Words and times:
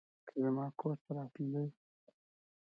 که 0.27 0.33
زما 0.43 0.65
کور 0.79 0.95
ته 1.03 1.09
راتلې 1.17 1.65